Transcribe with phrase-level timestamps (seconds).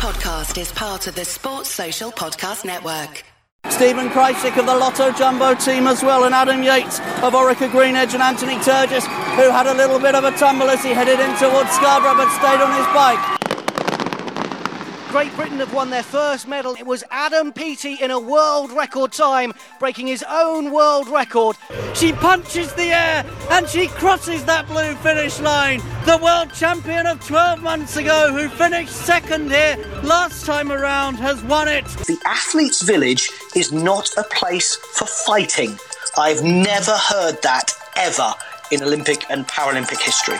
[0.00, 3.22] podcast is part of the Sports Social Podcast Network.
[3.68, 8.14] Steven Kruijswijk of the Lotto Jumbo team as well, and Adam Yates of Orica Greenedge
[8.14, 9.04] and Anthony Turgis,
[9.36, 12.30] who had a little bit of a tumble as he headed in towards Scarborough but
[12.32, 13.39] stayed on his bike.
[15.10, 16.76] Great Britain have won their first medal.
[16.76, 21.56] It was Adam Peaty in a world record time, breaking his own world record.
[21.94, 25.82] She punches the air and she crosses that blue finish line.
[26.06, 31.42] The world champion of 12 months ago, who finished second here last time around, has
[31.42, 31.86] won it.
[31.86, 35.76] The athletes' village is not a place for fighting.
[36.16, 38.32] I've never heard that ever
[38.70, 40.38] in Olympic and Paralympic history.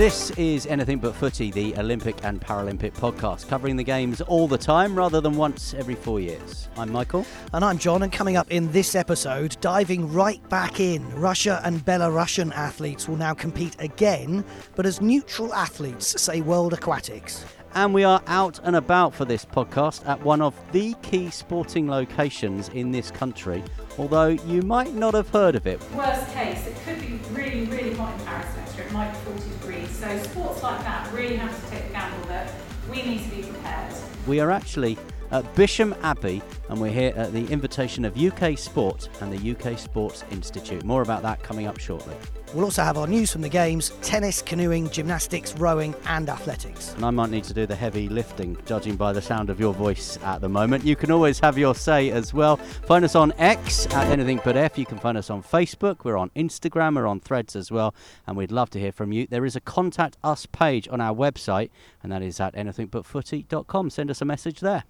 [0.00, 4.56] This is Anything But Footy, the Olympic and Paralympic podcast, covering the games all the
[4.56, 6.70] time rather than once every four years.
[6.78, 7.26] I'm Michael.
[7.52, 11.84] And I'm John, and coming up in this episode, diving right back in, Russia and
[11.84, 14.42] Belarusian athletes will now compete again,
[14.74, 17.44] but as neutral athletes, say World Aquatics.
[17.74, 21.90] And we are out and about for this podcast at one of the key sporting
[21.90, 23.62] locations in this country,
[24.00, 25.78] although you might not have heard of it.
[25.92, 28.86] Worst case, it could be really, really hot in Paris next year.
[28.86, 29.90] It might be 40 degrees.
[29.90, 32.50] So sports like that really have to take the gamble that
[32.90, 33.92] we need to be prepared.
[34.26, 34.96] We are actually
[35.30, 39.78] at Bisham Abbey and we're here at the invitation of UK Sport and the UK
[39.78, 40.84] Sports Institute.
[40.84, 42.14] More about that coming up shortly.
[42.54, 46.94] We'll also have our news from the games tennis, canoeing, gymnastics, rowing, and athletics.
[46.94, 49.72] And I might need to do the heavy lifting, judging by the sound of your
[49.72, 50.84] voice at the moment.
[50.84, 52.56] You can always have your say as well.
[52.56, 54.78] Find us on X at Anything But F.
[54.78, 56.04] You can find us on Facebook.
[56.04, 56.96] We're on Instagram.
[56.96, 57.94] We're on Threads as well.
[58.26, 59.28] And we'd love to hear from you.
[59.28, 61.70] There is a contact us page on our website,
[62.02, 63.90] and that is at anythingbutfooty.com.
[63.90, 64.84] Send us a message there.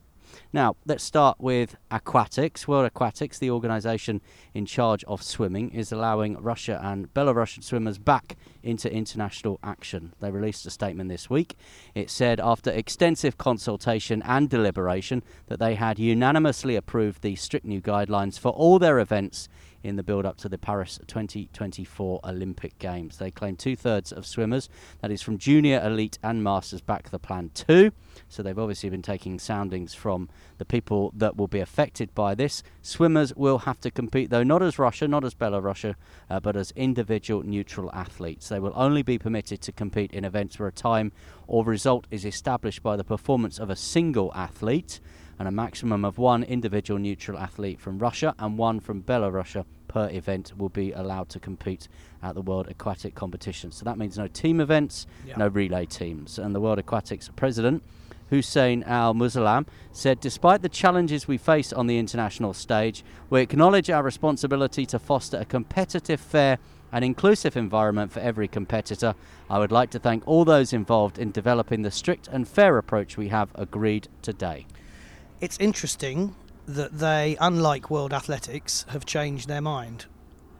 [0.53, 2.67] Now, let's start with aquatics.
[2.67, 4.20] World Aquatics, the organisation
[4.53, 10.12] in charge of swimming, is allowing Russia and Belarusian swimmers back into international action.
[10.19, 11.55] They released a statement this week.
[11.95, 17.81] It said, after extensive consultation and deliberation, that they had unanimously approved the strict new
[17.81, 19.49] guidelines for all their events
[19.83, 23.19] in the build up to the Paris 2024 Olympic Games.
[23.19, 24.69] They claim two thirds of swimmers,
[25.01, 27.93] that is from junior, elite, and masters, back the plan too.
[28.29, 32.63] So they've obviously been taking soundings from the people that will be affected by this.
[32.83, 35.95] Swimmers will have to compete, though not as Russia, not as Belarus,
[36.29, 38.49] uh, but as individual neutral athletes.
[38.49, 41.12] They will only be permitted to compete in events where a time
[41.47, 45.01] or result is established by the performance of a single athlete
[45.41, 50.06] and a maximum of one individual neutral athlete from Russia and one from Belarus per
[50.11, 51.89] event will be allowed to compete
[52.23, 53.73] at the World Aquatic Competition.
[53.73, 55.39] So that means no team events, yeah.
[55.39, 56.39] no relay teams.
[56.39, 57.83] And the World Aquatics president,
[58.29, 63.89] Hussein Al Musallam, said Despite the challenges we face on the international stage, we acknowledge
[63.89, 66.59] our responsibility to foster a competitive, fair,
[66.93, 69.15] and inclusive environment for every competitor.
[69.49, 73.17] I would like to thank all those involved in developing the strict and fair approach
[73.17, 74.67] we have agreed today
[75.41, 76.34] it's interesting
[76.67, 80.06] that they, unlike World Athletics, have changed their mind.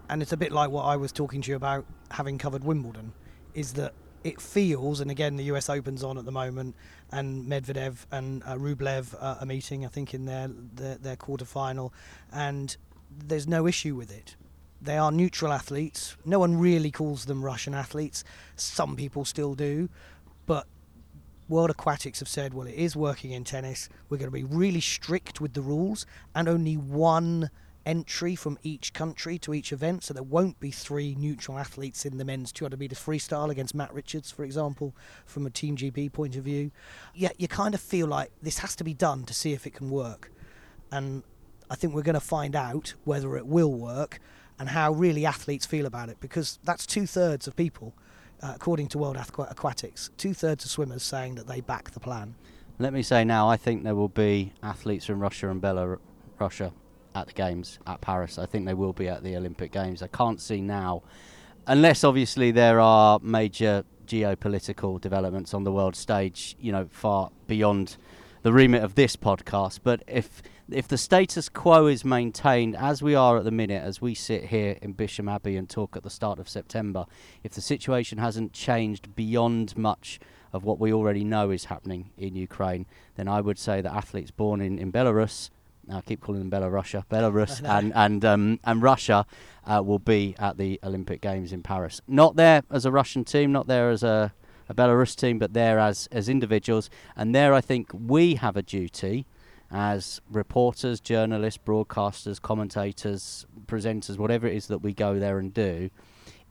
[0.09, 3.13] And it's a bit like what I was talking to you about having covered Wimbledon,
[3.55, 3.93] is that
[4.25, 6.75] it feels, and again, the US Open's on at the moment,
[7.13, 11.93] and Medvedev and uh, Rublev are meeting, I think, in their, their, their quarter final,
[12.33, 12.77] and
[13.11, 14.37] there's no issue with it.
[14.83, 16.17] They are neutral athletes.
[16.25, 18.25] No one really calls them Russian athletes.
[18.57, 19.91] Some people still do,
[21.51, 23.89] World Aquatics have said, well, it is working in tennis.
[24.09, 27.51] We're going to be really strict with the rules and only one
[27.85, 30.05] entry from each country to each event.
[30.05, 33.93] So there won't be three neutral athletes in the men's 200 metres freestyle against Matt
[33.93, 34.95] Richards, for example,
[35.27, 36.71] from a Team GB point of view.
[37.15, 39.75] Yet you kind of feel like this has to be done to see if it
[39.75, 40.31] can work.
[40.93, 41.25] And
[41.69, 44.21] I think we're going to find out whether it will work
[44.59, 47.95] and how really athletes feel about it because that's two thirds of people
[48.43, 52.35] uh, according to World Aquatics, two thirds of swimmers saying that they back the plan.
[52.79, 56.73] Let me say now, I think there will be athletes from Russia and Belarus
[57.15, 58.39] at the Games at Paris.
[58.39, 60.03] I think they will be at the Olympic Games.
[60.03, 61.03] I can't see now,
[61.67, 67.97] unless obviously there are major geopolitical developments on the world stage, you know, far beyond
[68.43, 69.81] the remit of this podcast.
[69.83, 74.01] But if if the status quo is maintained as we are at the minute, as
[74.01, 77.07] we sit here in Bisham Abbey and talk at the start of September,
[77.43, 80.21] if the situation hasn't changed beyond much
[80.53, 84.31] of what we already know is happening in Ukraine, then I would say that athletes
[84.31, 85.51] born in, in Belarus,
[85.93, 89.27] I keep calling them Belarusia, Belarus and and um, and Russia
[89.67, 92.01] uh, will be at the Olympic Games in Paris.
[92.07, 94.33] Not there as a Russian team, not there as a,
[94.71, 96.89] a Belarus team, but there as as individuals.
[97.17, 99.27] And there, I think we have a duty
[99.71, 105.91] as reporters, journalists, broadcasters, commentators, presenters, whatever it is that we go there and do,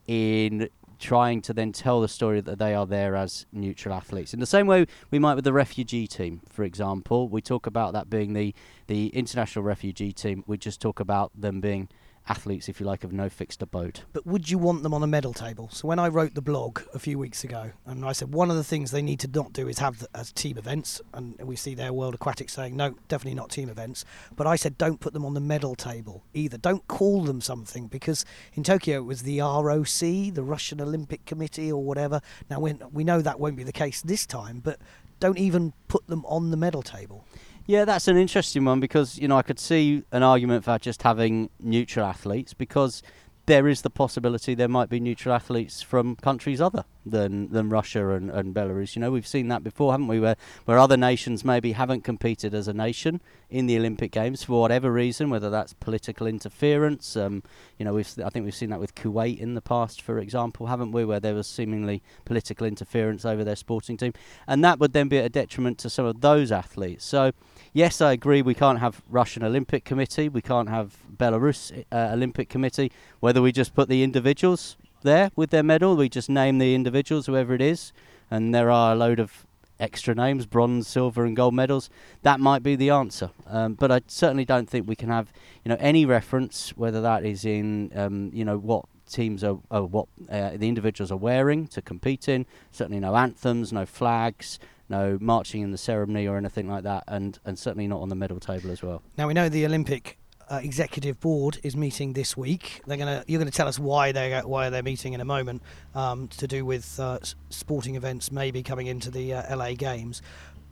[0.05, 0.69] in
[0.99, 4.33] trying to then tell the story that they are there as neutral athletes.
[4.33, 7.93] In the same way we might with the refugee team, for example, we talk about
[7.93, 8.53] that being the
[8.87, 10.43] the international refugee team.
[10.45, 11.87] We just talk about them being
[12.29, 14.01] athletes, if you like, of no fixed abode.
[14.13, 15.69] But would you want them on a medal table?
[15.71, 18.55] So when I wrote the blog a few weeks ago, and I said one of
[18.55, 21.55] the things they need to not do is have the, as team events, and we
[21.55, 24.05] see their World Aquatics saying no, definitely not team events.
[24.35, 26.57] But I said don't put them on the medal table either.
[26.57, 31.71] Don't call them something because in Tokyo it was the ROC, the Russian Olympic Committee,
[31.71, 32.21] or whatever.
[32.49, 34.79] Now we we know that won't be the case this time, but
[35.19, 37.25] don't even put them on the medal table.
[37.69, 41.03] Yeah, that's an interesting one because you know I could see an argument for just
[41.03, 43.03] having neutral athletes because
[43.49, 48.09] there is the possibility there might be neutral athletes from countries other than, than Russia
[48.09, 48.95] and, and Belarus.
[48.95, 50.19] You know, we've seen that before, haven't we?
[50.19, 50.35] Where
[50.65, 54.91] where other nations maybe haven't competed as a nation in the Olympic Games for whatever
[54.91, 57.17] reason, whether that's political interference.
[57.17, 57.41] Um,
[57.79, 60.67] you know, we've I think we've seen that with Kuwait in the past, for example,
[60.67, 61.03] haven't we?
[61.03, 64.13] Where there was seemingly political interference over their sporting team,
[64.47, 67.03] and that would then be a detriment to some of those athletes.
[67.03, 67.31] So
[67.73, 68.43] yes, I agree.
[68.43, 70.29] We can't have Russian Olympic Committee.
[70.29, 72.91] We can't have Belarus uh, Olympic Committee.
[73.19, 77.25] Whether we just put the individuals there with their medal, we just name the individuals,
[77.25, 77.91] whoever it is,
[78.31, 79.45] and there are a load of
[79.79, 81.89] extra names, bronze, silver, and gold medals.
[82.21, 83.31] That might be the answer.
[83.47, 85.31] Um, but I certainly don't think we can have,
[85.63, 90.07] you know, any reference, whether that is in, um, you know, what teams are, what
[90.29, 92.45] uh, the individuals are wearing to compete in.
[92.71, 97.39] Certainly no anthems, no flags, no marching in the ceremony or anything like that, and,
[97.45, 99.01] and certainly not on the medal table as well.
[99.17, 100.18] Now we know the Olympic
[100.49, 102.81] uh, executive board is meeting this week.
[102.87, 105.61] They're gonna you're gonna tell us why they why they're meeting in a moment
[105.95, 107.19] um, to do with uh,
[107.49, 110.21] sporting events maybe coming into the uh, LA Games.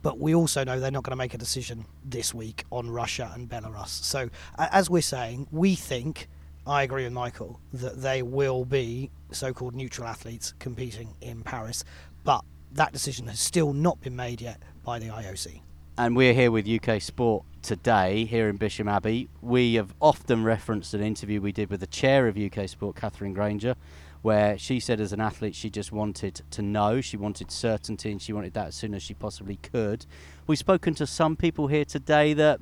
[0.00, 3.32] But we also know they're not going to make a decision this week on Russia
[3.34, 3.88] and Belarus.
[3.88, 6.28] So, as we're saying, we think
[6.68, 11.82] I agree with Michael that they will be so-called neutral athletes competing in Paris,
[12.24, 15.62] but that decision has still not been made yet by the IOC.
[15.96, 19.28] And we're here with UK Sport today here in Bisham Abbey.
[19.40, 23.32] We have often referenced an interview we did with the chair of UK Sport, Katherine
[23.32, 23.74] Grainger,
[24.22, 28.20] where she said as an athlete she just wanted to know, she wanted certainty, and
[28.20, 30.06] she wanted that as soon as she possibly could.
[30.46, 32.60] We've spoken to some people here today that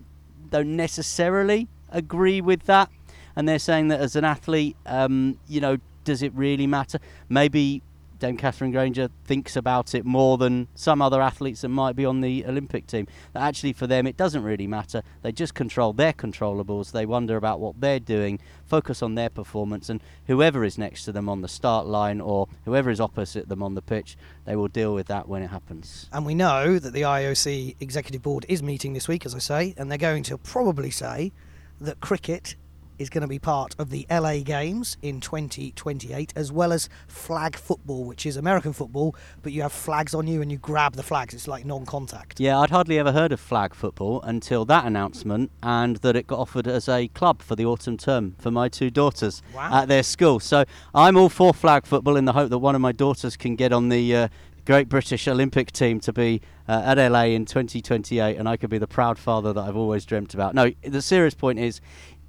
[0.51, 2.91] don't necessarily agree with that,
[3.35, 6.99] and they're saying that as an athlete, um, you know, does it really matter?
[7.29, 7.83] Maybe
[8.19, 12.21] Dame Katherine Grainger thinks about it more than some other athletes that might be on
[12.21, 13.07] the Olympic team.
[13.33, 15.03] That actually, for them, it doesn't really matter.
[15.23, 16.93] They just control their controllables.
[16.93, 21.13] They wonder about what they're doing, focus on their performance, and whoever is next to
[21.13, 24.69] them on the start line or whoever is opposite them on the pitch, they will
[24.69, 26.09] deal with that when it happens.
[26.13, 29.75] And we know that the IOC Executive Board is meeting this week, as I say,
[29.77, 31.33] and they're going to probably say
[31.81, 32.57] that cricket
[32.99, 37.57] is going to be part of the LA Games in 2028, as well as flag
[37.57, 41.03] football, which is American football, but you have flags on you and you grab the
[41.03, 41.35] flags.
[41.35, 42.41] It's like non contact.
[42.41, 46.39] Yeah, I'd hardly ever heard of flag football until that announcement and that it got
[46.39, 49.83] offered as a club for the autumn term for my two daughters wow.
[49.83, 50.41] at their school.
[50.41, 50.65] So
[50.95, 53.73] I'm all for flag football in the hope that one of my daughters can get
[53.73, 54.17] on the.
[54.17, 54.29] Uh,
[54.67, 58.79] Great British Olympic team to be uh, at LA in 2028, and I could be
[58.79, 60.57] the proud father that I've always dreamt about.
[60.57, 61.81] No, the serious point is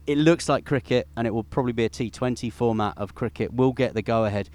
[0.08, 3.54] it looks like cricket, and it will probably be a T20 format of cricket.
[3.54, 4.50] Will get the go ahead.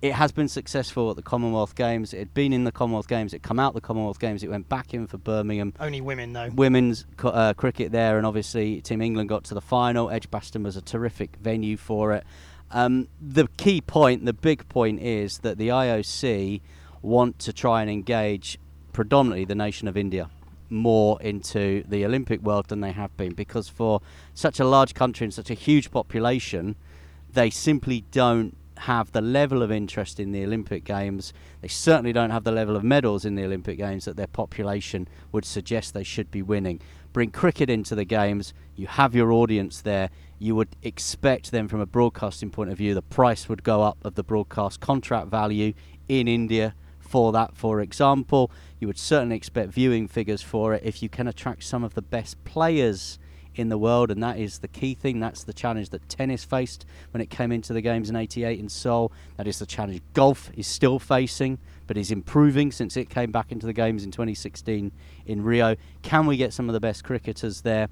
[0.00, 2.12] It has been successful at the Commonwealth Games.
[2.14, 3.34] It had been in the Commonwealth Games.
[3.34, 4.42] It come out the Commonwealth Games.
[4.42, 5.74] It went back in for Birmingham.
[5.78, 6.50] Only women though.
[6.54, 10.10] Women's uh, cricket there, and obviously Team England got to the final.
[10.10, 12.24] Edgbaston was a terrific venue for it.
[12.70, 16.62] Um, the key point, the big point, is that the IOC
[17.02, 18.58] want to try and engage
[18.92, 20.30] predominantly the nation of India
[20.70, 24.00] more into the Olympic world than they have been because for
[24.34, 26.76] such a large country and such a huge population,
[27.32, 31.32] they simply don't have the level of interest in the Olympic Games.
[31.60, 35.08] They certainly don't have the level of medals in the Olympic Games that their population
[35.32, 36.80] would suggest they should be winning.
[37.12, 40.10] Bring cricket into the Games, you have your audience there.
[40.38, 43.96] You would expect them from a broadcasting point of view, the price would go up
[44.04, 45.72] of the broadcast contract value
[46.08, 48.50] in India for that, for example.
[48.78, 52.02] You would certainly expect viewing figures for it if you can attract some of the
[52.02, 53.18] best players
[53.54, 55.18] in the world, and that is the key thing.
[55.18, 58.68] That's the challenge that tennis faced when it came into the games in '88 in
[58.68, 59.12] Seoul.
[59.36, 63.50] That is the challenge golf is still facing, but is improving since it came back
[63.50, 64.92] into the games in 2016
[65.26, 65.76] in Rio.
[66.02, 67.88] Can we get some of the best cricketers there?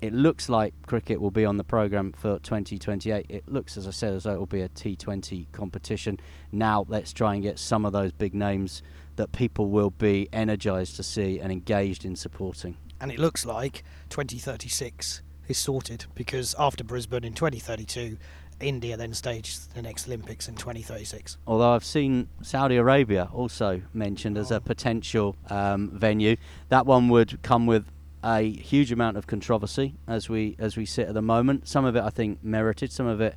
[0.00, 3.26] It looks like cricket will be on the programme for 2028.
[3.28, 6.20] It looks, as I said, as though it will be a T20 competition.
[6.52, 8.82] Now let's try and get some of those big names
[9.16, 12.76] that people will be energised to see and engaged in supporting.
[13.00, 18.16] and it looks like 2036 is sorted because after Brisbane in 2032,
[18.60, 21.36] India then stages the next Olympics in 2036.
[21.46, 26.36] Although I've seen Saudi Arabia also mentioned as a potential um, venue,
[26.68, 27.90] that one would come with
[28.22, 31.68] a huge amount of controversy as we as we sit at the moment.
[31.68, 33.34] Some of it I think merited, some of it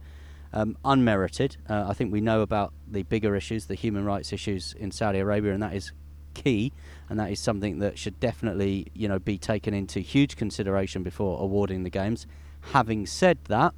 [0.54, 1.58] um, unmerited.
[1.70, 5.20] Uh, I think we know about the bigger issues, the human rights issues in Saudi
[5.20, 5.92] Arabia, and that is
[6.34, 6.72] key,
[7.10, 11.42] and that is something that should definitely you know be taken into huge consideration before
[11.42, 12.28] awarding the games.
[12.74, 13.74] Having said that,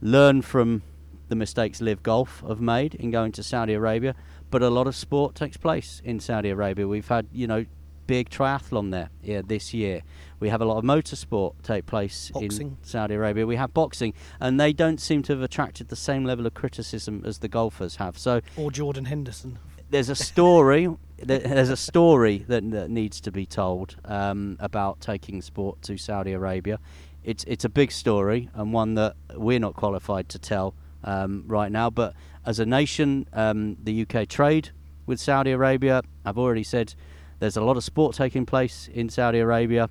[0.00, 0.82] learn from
[1.28, 4.14] the mistakes LIV Golf have made in going to Saudi Arabia,
[4.50, 6.86] but a lot of sport takes place in Saudi Arabia.
[6.88, 7.66] We've had you know
[8.10, 10.02] big triathlon there yeah, this year.
[10.40, 12.66] We have a lot of motorsport take place Boxing.
[12.66, 13.46] in Saudi Arabia.
[13.46, 17.22] We have boxing, and they don't seem to have attracted the same level of criticism
[17.24, 18.18] as the golfers have.
[18.18, 19.60] So Or Jordan Henderson.
[19.90, 20.88] there's a story.
[21.18, 26.32] there's a story that, that needs to be told um, about taking sport to Saudi
[26.32, 26.80] Arabia.
[27.22, 30.74] It's it's a big story and one that we're not qualified to tell
[31.04, 31.90] um, right now.
[31.90, 32.14] But
[32.44, 34.70] as a nation, um, the UK trade
[35.06, 36.02] with Saudi Arabia.
[36.24, 36.94] I've already said
[37.40, 39.90] there's a lot of sport taking place in Saudi Arabia,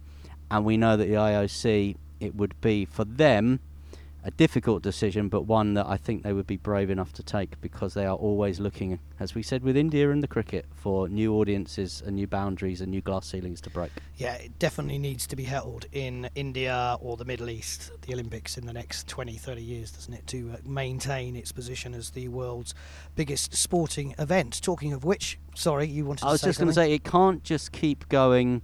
[0.49, 3.59] and we know that the IOC it would be for them
[4.29, 7.59] a difficult decision, but one that I think they would be brave enough to take
[7.61, 11.33] because they are always looking, as we said with India and the cricket, for new
[11.33, 13.89] audiences and new boundaries and new glass ceilings to break.
[14.17, 18.55] Yeah, it definitely needs to be held in India or the Middle East, the Olympics
[18.55, 22.27] in the next 20, 30 years, doesn't it, to uh, maintain its position as the
[22.27, 22.75] world's
[23.15, 24.61] biggest sporting event.
[24.61, 27.43] Talking of which, sorry, you wanted to I was just going to say it can't
[27.43, 28.61] just keep going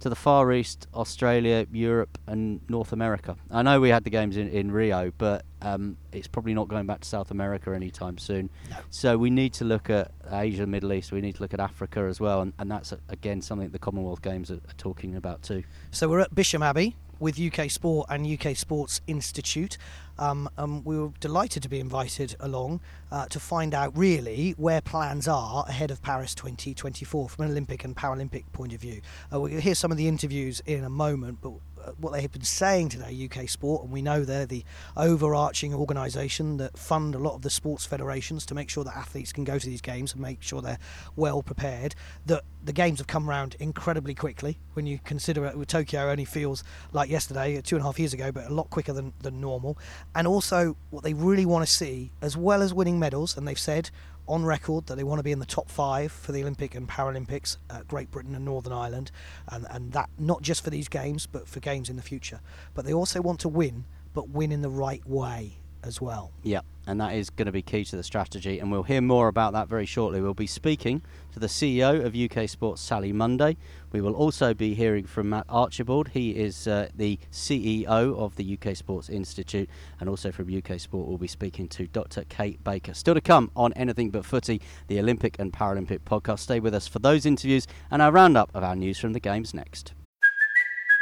[0.00, 3.36] to the Far East, Australia, Europe, and North America.
[3.50, 6.86] I know we had the games in, in Rio, but um, it's probably not going
[6.86, 8.50] back to South America anytime soon.
[8.88, 11.12] So we need to look at Asia, Middle East.
[11.12, 14.22] We need to look at Africa as well, and, and that's again something the Commonwealth
[14.22, 15.64] Games are, are talking about too.
[15.90, 19.78] So we're at Bisham Abbey with UK Sport and UK Sports Institute.
[20.18, 24.80] Um, um, we were delighted to be invited along uh, to find out really where
[24.80, 29.00] plans are ahead of Paris 2024 from an Olympic and Paralympic point of view.
[29.32, 31.52] Uh, we'll hear some of the interviews in a moment, but
[31.98, 34.64] what they have been saying today, UK Sport, and we know they're the
[34.96, 39.32] overarching organisation that fund a lot of the sports federations to make sure that athletes
[39.32, 40.78] can go to these games and make sure they're
[41.16, 41.94] well prepared.
[42.26, 45.68] That the games have come around incredibly quickly when you consider it.
[45.68, 48.92] Tokyo only feels like yesterday, two and a half years ago, but a lot quicker
[48.92, 49.78] than, than normal.
[50.14, 53.58] And also, what they really want to see, as well as winning medals, and they've
[53.58, 53.90] said
[54.30, 56.88] on record that they want to be in the top five for the Olympic and
[56.88, 59.10] Paralympics, uh, Great Britain and Northern Ireland,
[59.48, 62.40] and, and that not just for these games, but for games in the future.
[62.72, 63.84] But they also want to win,
[64.14, 66.30] but win in the right way as well.
[66.44, 66.60] Yeah,
[66.90, 69.52] and that is going to be key to the strategy, and we'll hear more about
[69.52, 70.20] that very shortly.
[70.20, 73.56] We'll be speaking to the CEO of UK Sports, Sally Munday.
[73.92, 76.08] We will also be hearing from Matt Archibald.
[76.08, 79.70] He is uh, the CEO of the UK Sports Institute,
[80.00, 82.24] and also from UK Sport, we'll be speaking to Dr.
[82.28, 82.92] Kate Baker.
[82.92, 86.40] Still to come on Anything But Footy, the Olympic and Paralympic podcast.
[86.40, 89.54] Stay with us for those interviews and our roundup of our news from the Games
[89.54, 89.92] next.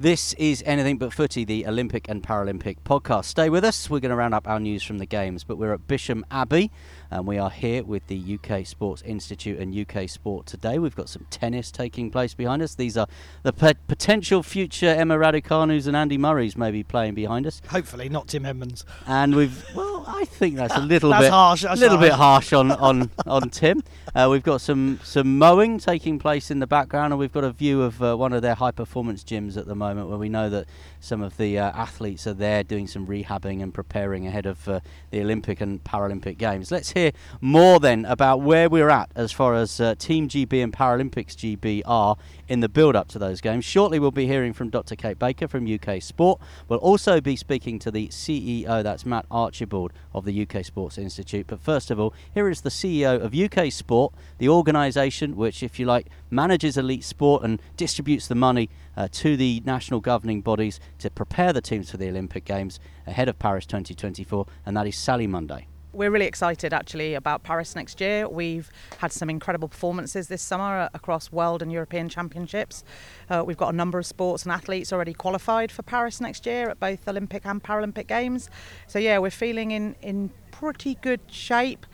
[0.00, 3.26] This is Anything But Footy, the Olympic and Paralympic podcast.
[3.26, 3.90] Stay with us.
[3.90, 6.70] We're going to round up our news from the Games, but we're at Bisham Abbey
[7.10, 10.78] and we are here with the UK Sports Institute and UK Sport today.
[10.78, 12.74] We've got some tennis taking place behind us.
[12.74, 13.06] These are
[13.42, 17.60] the pe- potential future Emma Raducanus and Andy Murray's maybe playing behind us.
[17.68, 18.84] Hopefully, not Tim Edmonds.
[19.06, 22.12] And we've, well, I think that's a little That's bit harsh, A that's little bit
[22.12, 22.50] harsh.
[22.50, 23.82] harsh on on on Tim.
[24.14, 27.50] Uh, we've got some some mowing taking place in the background, and we've got a
[27.52, 30.48] view of uh, one of their high performance gyms at the moment, where we know
[30.50, 30.66] that
[31.00, 34.80] some of the uh, athletes are there doing some rehabbing and preparing ahead of uh,
[35.10, 36.70] the Olympic and Paralympic Games.
[36.70, 40.72] Let's hear more then about where we're at as far as uh, Team GB and
[40.72, 42.16] Paralympics GB are
[42.48, 43.64] in the build up to those games.
[43.64, 44.94] Shortly, we'll be hearing from Dr.
[44.94, 46.40] Kate Baker from UK Sport.
[46.68, 51.46] We'll also be speaking to the CEO, that's Matt Archibald of the UK Sports Institute.
[51.46, 55.78] But first of all, here is the CEO of UK Sport, the organisation which, if
[55.78, 60.80] you like, manages elite sport and distributes the money uh, to the national governing bodies
[60.98, 64.96] to prepare the teams for the Olympic Games ahead of Paris 2024, and that is
[64.96, 65.66] Sally Munday.
[65.92, 68.28] We're really excited actually about Paris next year.
[68.28, 72.84] We've had some incredible performances this summer across world and European championships.
[73.28, 76.70] Uh, we've got a number of sports and athletes already qualified for Paris next year
[76.70, 78.48] at both Olympic and Paralympic Games.
[78.86, 81.86] So yeah, we're feeling in, in pretty good shape,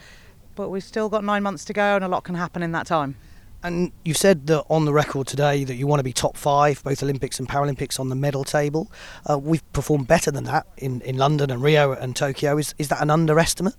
[0.57, 2.87] but we've still got nine months to go and a lot can happen in that
[2.87, 3.17] time.
[3.63, 6.83] And you've said that on the record today that you want to be top five,
[6.85, 8.91] both Olympics and Paralympics, on the medal table.
[9.29, 12.59] Uh, we've performed better than that in, in London and Rio and Tokyo.
[12.59, 13.75] Is, is that an underestimate?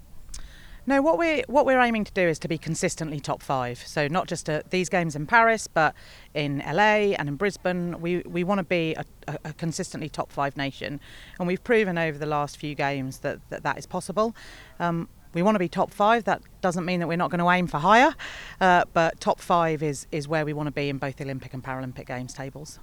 [0.90, 3.78] No, what we're what we're aiming to do is to be consistently top five.
[3.86, 5.94] So not just at these games in Paris, but
[6.34, 8.00] in LA and in Brisbane.
[8.00, 9.04] We we want to be a,
[9.44, 11.02] a, consistently top five nation,
[11.40, 14.34] and we've proven over the last few games that that, that is possible.
[14.80, 16.24] Um, we want to be top five.
[16.26, 18.16] That doesn't mean that we're not going to aim for higher,
[18.62, 21.54] uh, but top five is is where we want to be in both the Olympic
[21.54, 22.80] and Paralympic Games tables.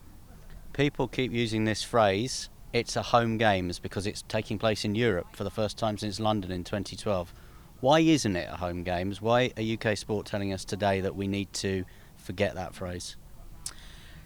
[0.73, 2.49] People keep using this phrase.
[2.73, 6.19] It's a home games because it's taking place in Europe for the first time since
[6.19, 7.33] London in 2012.
[7.81, 9.23] Why isn't it a home games?
[9.23, 11.85] Why are UK Sport telling us today that we need to
[12.17, 13.17] forget that phrase?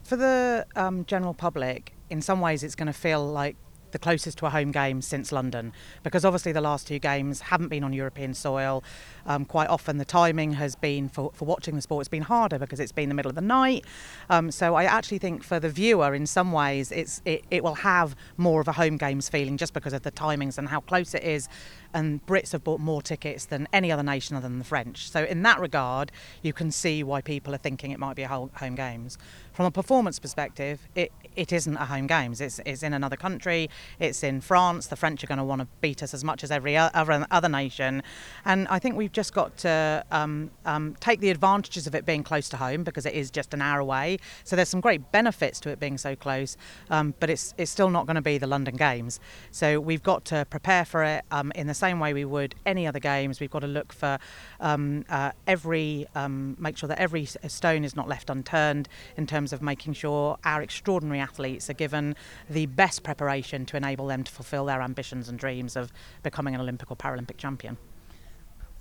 [0.05, 3.57] For the um, general public, in some ways, it's going to feel like
[3.92, 7.68] the closest to a home game since London because obviously the last two games haven't
[7.68, 8.83] been on European soil.
[9.26, 12.59] Um, quite often the timing has been for, for watching the sport, it's been harder
[12.59, 13.85] because it's been the middle of the night.
[14.30, 17.76] Um, so I actually think for the viewer, in some ways, it's it, it will
[17.76, 21.14] have more of a home games feeling just because of the timings and how close
[21.14, 21.49] it is.
[21.95, 25.11] And Brits have bought more tickets than any other nation other than the French.
[25.11, 28.28] So in that regard, you can see why people are thinking it might be a
[28.28, 29.18] home games.
[29.52, 32.40] From a performance perspective, it, it isn't a home games.
[32.40, 33.68] It's, it's in another country.
[33.99, 34.87] It's in France.
[34.87, 37.49] The French are going to want to beat us as much as every other other
[37.49, 38.02] nation,
[38.45, 42.23] and I think we've just got to um, um, take the advantages of it being
[42.23, 44.18] close to home because it is just an hour away.
[44.45, 46.57] So there's some great benefits to it being so close,
[46.90, 49.21] um, but it's it's still not going to be the London Games.
[49.50, 52.87] So we've got to prepare for it um, in the same way we would any
[52.87, 53.40] other games.
[53.40, 54.18] We've got to look for
[54.61, 59.52] um, uh, every um, make sure that every stone is not left unturned in terms
[59.52, 62.14] of making sure our extraordinary athletes are given
[62.50, 65.92] the best preparation to enable them to fulfil their ambitions and dreams of
[66.23, 67.76] becoming an Olympic or Paralympic champion.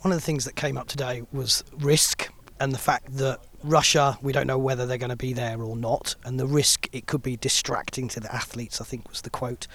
[0.02, 4.18] One of the things that came up today was risk and the fact that Russia,
[4.22, 7.06] we don't know whether they're going to be there or not, and the risk it
[7.06, 9.68] could be distracting to the athletes, I think was the quote.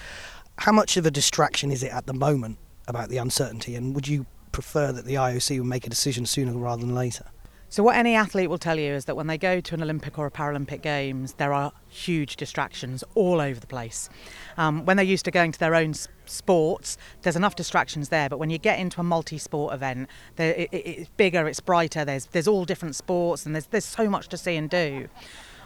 [0.59, 2.59] How much of a distraction is it at the moment
[2.89, 6.53] about the uncertainty, and would you prefer that the IOC would make a decision sooner
[6.53, 7.27] rather than later?
[7.73, 10.19] So, what any athlete will tell you is that when they go to an Olympic
[10.19, 14.11] or a Paralympic Games, there are huge distractions all over the place.
[14.59, 15.95] Um, when they're used to going to their own
[16.27, 18.29] sports, there's enough distractions there.
[18.29, 22.05] But when you get into a multi-sport event, it, it, it's bigger, it's brighter.
[22.05, 25.09] There's there's all different sports, and there's there's so much to see and do.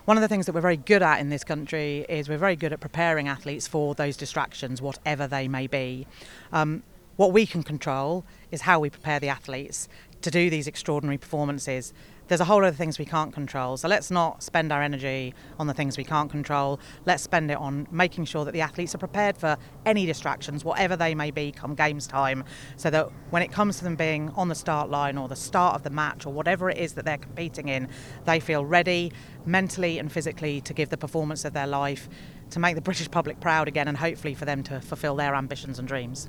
[0.04, 2.54] One of the things that we're very good at in this country is we're very
[2.54, 6.06] good at preparing athletes for those distractions, whatever they may be.
[6.52, 6.84] Um,
[7.16, 9.88] what we can control is how we prepare the athletes
[10.22, 11.92] to do these extraordinary performances.
[12.28, 13.76] There's a whole lot of things we can't control.
[13.76, 16.80] So let's not spend our energy on the things we can't control.
[17.04, 20.96] Let's spend it on making sure that the athletes are prepared for any distractions, whatever
[20.96, 22.42] they may be, come games time,
[22.76, 25.76] so that when it comes to them being on the start line or the start
[25.76, 27.88] of the match or whatever it is that they're competing in,
[28.24, 29.12] they feel ready
[29.44, 32.08] mentally and physically to give the performance of their life,
[32.50, 35.78] to make the British public proud again, and hopefully for them to fulfil their ambitions
[35.78, 36.28] and dreams.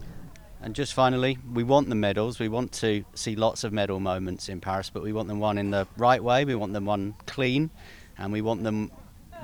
[0.61, 2.39] And just finally, we want the medals.
[2.39, 5.57] We want to see lots of medal moments in Paris, but we want them won
[5.57, 6.45] in the right way.
[6.45, 7.69] We want them won clean,
[8.17, 8.91] and we want them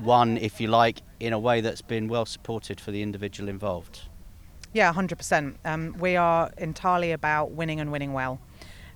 [0.01, 4.01] won, if you like, in a way that's been well supported for the individual involved.
[4.73, 5.55] Yeah, 100%.
[5.65, 8.39] Um, we are entirely about winning and winning well.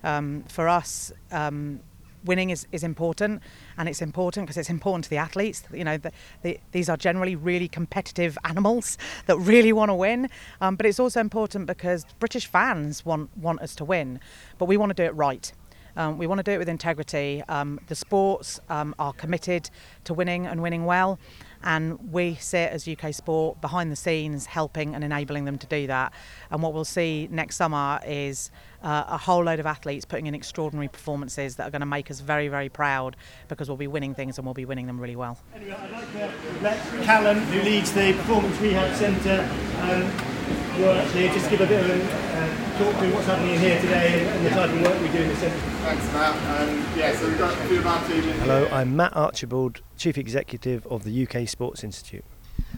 [0.03, 1.81] Um, for us, um,
[2.25, 3.43] winning is, is important
[3.77, 6.11] and it's important because it's important to the athletes you know the,
[6.41, 10.29] the, these are generally really competitive animals that really want to win
[10.61, 14.19] um, but it's also important because british fans want want us to win
[14.57, 15.51] but we want to do it right
[15.97, 17.43] um, we want to do it with integrity.
[17.49, 19.71] Um, the sports um, are committed
[20.03, 21.19] to winning and winning well,
[21.63, 25.87] and we sit as UK Sport behind the scenes helping and enabling them to do
[25.87, 26.13] that.
[26.51, 28.51] And what we'll see next summer is
[28.83, 32.11] uh, a whole load of athletes putting in extraordinary performances that are going to make
[32.11, 33.15] us very, very proud
[33.47, 35.37] because we'll be winning things and we'll be winning them really well.
[35.55, 39.49] Anyway, I'd like to let Callum, who leads the Performance Rehab Centre,
[39.81, 40.37] um,
[40.81, 43.81] work here, just give a bit of a uh, talk through what's happening in here
[43.81, 45.57] today and, and the type of work we do in the centre.
[45.57, 46.61] Thanks, Matt.
[46.61, 49.81] Um, yeah, so we've got a few of our team in Hello, I'm Matt Archibald,
[49.97, 52.23] Chief Executive of the UK Sports Institute.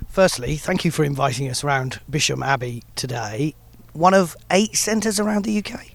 [0.08, 3.56] Firstly, thank you for inviting us around Bisham Abbey today,
[4.00, 5.88] one of eight centres around the UK.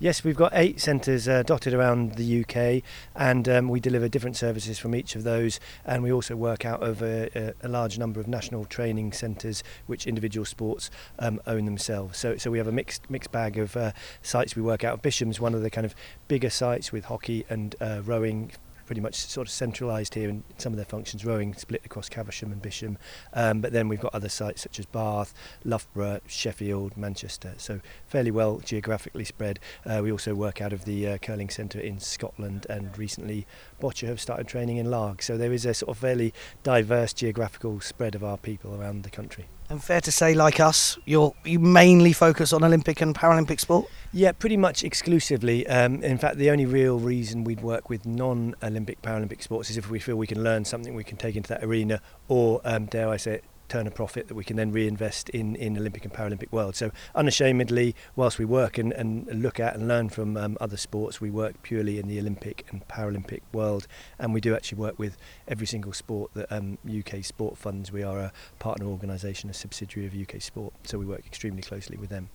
[0.00, 2.82] Yes, we've got eight centres uh, dotted around the UK,
[3.14, 5.60] and um, we deliver different services from each of those.
[5.86, 10.04] And we also work out of a, a, large number of national training centres, which
[10.04, 10.90] individual sports
[11.20, 12.18] um, own themselves.
[12.18, 15.02] So, so we have a mixed mixed bag of uh, sites we work out of.
[15.02, 15.94] Bisham's one of the kind of
[16.26, 18.50] bigger sites with hockey and uh, rowing
[18.86, 22.52] pretty much sort of centralised here in some of their functions, rowing split across Caversham
[22.52, 22.98] and Bisham.
[23.32, 27.54] Um, but then we've got other sites such as Bath, Loughborough, Sheffield, Manchester.
[27.56, 29.58] So fairly well geographically spread.
[29.84, 33.46] Uh, we also work out of the uh, curling centre in Scotland and recently
[33.80, 35.24] Boccia have started training in Largs.
[35.24, 39.10] So there is a sort of fairly diverse geographical spread of our people around the
[39.10, 39.46] country.
[39.74, 43.86] And fair to say, like us, you're you mainly focus on Olympic and Paralympic sport.
[44.12, 45.66] Yeah, pretty much exclusively.
[45.66, 49.90] Um, in fact, the only real reason we'd work with non-Olympic Paralympic sports is if
[49.90, 53.08] we feel we can learn something we can take into that arena, or um, dare
[53.08, 56.12] I say it, turn a profit that we can then reinvest in, in Olympic and
[56.12, 56.76] Paralympic world.
[56.76, 61.20] So unashamedly, whilst we work and, and look at and learn from um, other sports,
[61.20, 63.86] we work purely in the Olympic and Paralympic world,
[64.18, 65.16] and we do actually work with
[65.48, 67.90] every single sport that um, UK Sport funds.
[67.90, 71.96] We are a partner organisation, a subsidiary of UK Sport, so we work extremely closely
[71.96, 72.30] with them.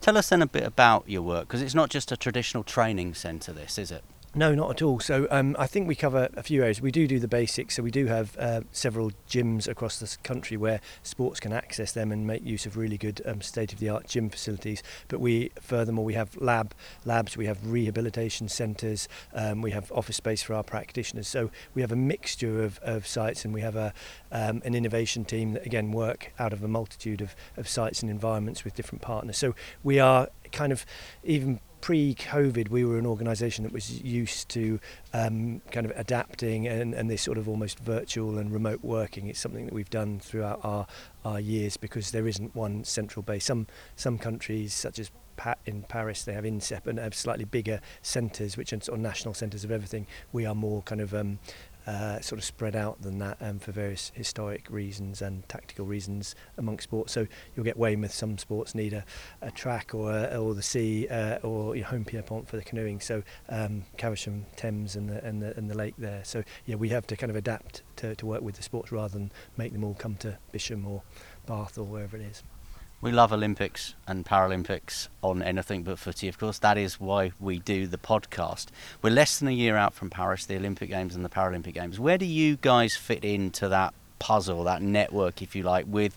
[0.00, 3.14] Tell us then a bit about your work, because it's not just a traditional training
[3.14, 4.04] centre, this, is it?
[4.36, 4.98] No, not at all.
[4.98, 6.80] So um, I think we cover a few areas.
[6.80, 7.76] We do do the basics.
[7.76, 12.10] So we do have uh, several gyms across the country where sports can access them
[12.10, 14.82] and make use of really good um, state-of-the-art gym facilities.
[15.06, 17.36] But we, furthermore, we have lab labs.
[17.36, 19.08] We have rehabilitation centres.
[19.32, 21.28] Um, we have office space for our practitioners.
[21.28, 23.94] So we have a mixture of, of sites, and we have a
[24.32, 28.10] um, an innovation team that again work out of a multitude of, of sites and
[28.10, 29.38] environments with different partners.
[29.38, 30.86] So we are kind of
[31.22, 34.80] even pre-COVID, we were an organisation that was used to
[35.12, 39.26] um, kind of adapting and, and this sort of almost virtual and remote working.
[39.26, 40.86] It's something that we've done throughout our,
[41.26, 43.44] our years because there isn't one central base.
[43.44, 45.10] Some some countries, such as
[45.66, 49.34] in Paris, they have INSEP and have slightly bigger centres, which are sort of national
[49.34, 50.06] centres of everything.
[50.32, 51.38] We are more kind of um,
[51.86, 56.34] uh, sort of spread out than that um, for various historic reasons and tactical reasons
[56.56, 57.12] amongst sports.
[57.12, 58.12] So you'll get Weymouth.
[58.12, 59.04] Some sports need a,
[59.42, 63.00] a track or a, or the sea uh, or your Holme Pierrepont for the canoeing.
[63.00, 66.24] So um, Caversham, Thames, and the, and the and the lake there.
[66.24, 69.12] So yeah, we have to kind of adapt to, to work with the sports rather
[69.12, 71.02] than make them all come to Bisham or
[71.46, 72.42] Bath or wherever it is.
[73.04, 76.58] We love Olympics and Paralympics on anything but footy, of course.
[76.60, 78.68] That is why we do the podcast.
[79.02, 82.00] We're less than a year out from Paris, the Olympic Games and the Paralympic Games.
[82.00, 86.16] Where do you guys fit into that puzzle, that network, if you like, with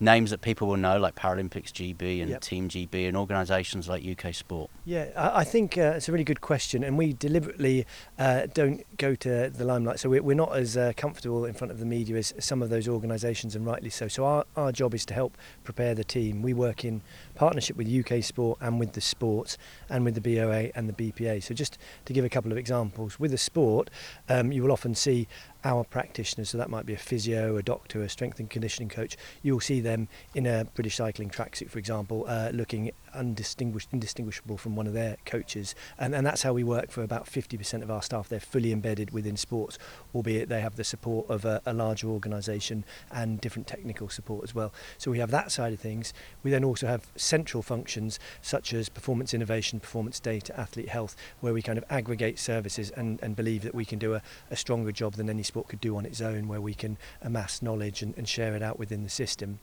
[0.00, 2.40] names that people will know, like Paralympics GB and yep.
[2.40, 4.70] Team GB and organisations like UK Sport?
[4.84, 7.86] Yeah, I, I think uh, it's a really good question, and we deliberately
[8.18, 9.98] uh, don't go to the limelight.
[10.00, 12.70] So we're, we're not as uh, comfortable in front of the media as some of
[12.70, 14.08] those organisations, and rightly so.
[14.08, 16.42] So our, our job is to help prepare the team.
[16.42, 17.02] We work in
[17.36, 19.56] partnership with UK Sport and with the sports
[19.88, 21.42] and with the BOA and the BPA.
[21.42, 23.90] So just to give a couple of examples, with the sport,
[24.28, 25.28] um, you will often see
[25.66, 29.16] our practitioners, so that might be a physio, a doctor, a strength and conditioning coach,
[29.42, 34.76] you'll see them in a British cycling tracksuit, for example, uh, looking undistinguished, indistinguishable from
[34.76, 35.74] one of their coaches.
[35.98, 38.28] And, and that's how we work for about 50% of our staff.
[38.28, 39.76] They're fully embedded within sports,
[40.14, 44.54] albeit they have the support of a, a larger organisation and different technical support as
[44.54, 44.72] well.
[44.98, 46.12] So we have that side of things.
[46.44, 51.52] We then also have central functions such as performance innovation, performance data, athlete health, where
[51.52, 54.92] we kind of aggregate services and, and believe that we can do a, a stronger
[54.92, 58.16] job than any sport could do on its own, where we can amass knowledge and,
[58.16, 59.58] and share it out within the system.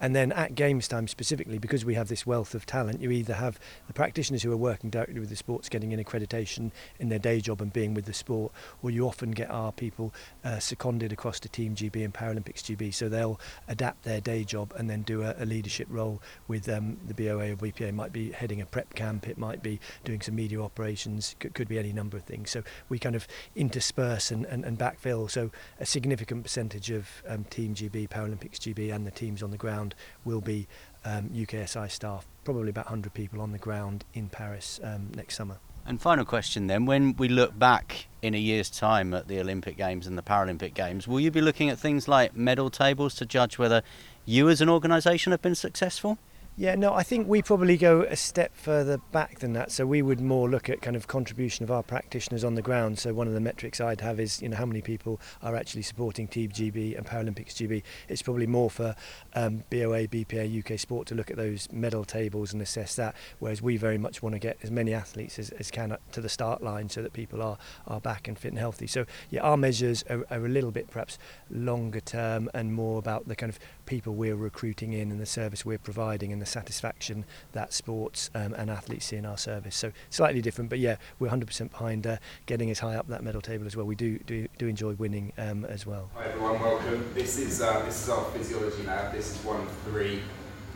[0.00, 3.34] And then at games time specifically, because we have this wealth of talent, you either
[3.34, 7.18] have the practitioners who are working directly with the sports getting an accreditation in their
[7.18, 10.12] day job and being with the sport, or you often get our people
[10.44, 12.92] uh, seconded across to Team GB and Paralympics GB.
[12.92, 16.98] So they'll adapt their day job and then do a, a leadership role with um,
[17.06, 17.88] the BOA or BPA.
[17.88, 21.54] It might be heading a prep camp, it might be doing some media operations, could,
[21.54, 22.50] could be any number of things.
[22.50, 25.30] So we kind of intersperse and, and, and backfill.
[25.30, 29.56] So a significant percentage of um, Team GB, Paralympics GB, and the teams on the
[29.62, 29.94] ground
[30.24, 30.66] will be
[31.04, 35.56] um, UKSI staff, probably about 100 people on the ground in Paris um, next summer.
[35.86, 39.76] And final question then, when we look back in a year's time at the Olympic
[39.76, 43.26] Games and the Paralympic Games, will you be looking at things like medal tables to
[43.26, 43.82] judge whether
[44.24, 46.18] you as an organisation have been successful?
[46.54, 49.72] Yeah, no, I think we probably go a step further back than that.
[49.72, 52.98] So we would more look at kind of contribution of our practitioners on the ground.
[52.98, 55.80] So one of the metrics I'd have is, you know, how many people are actually
[55.80, 57.82] supporting Team GB and Paralympics GB.
[58.06, 58.94] It's probably more for
[59.34, 63.16] um, BOA, BPA, UK Sport to look at those medal tables and assess that.
[63.38, 66.28] Whereas we very much want to get as many athletes as, as can to the
[66.28, 68.86] start line so that people are are back and fit and healthy.
[68.86, 71.18] So yeah, our measures are, are a little bit perhaps
[71.50, 75.64] longer term and more about the kind of people we're recruiting in and the service
[75.64, 79.76] we're providing and the satisfaction that sports um, and athletes see in our service.
[79.76, 82.16] So slightly different, but yeah, we're 100% behind uh,
[82.46, 83.86] getting as high up that medal table as well.
[83.86, 86.10] We do do, do enjoy winning um, as well.
[86.14, 87.10] Hi everyone, welcome.
[87.14, 89.12] This is uh, this is our physiology lab.
[89.12, 90.20] This is one of three